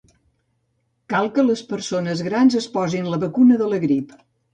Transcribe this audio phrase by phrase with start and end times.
[1.13, 4.17] Cal que les persones grans es posin la vacuna de la grip.